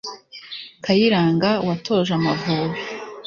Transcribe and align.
Kayiranga 0.85 1.49
watoje 1.67 2.11
Amavubi 2.17 2.79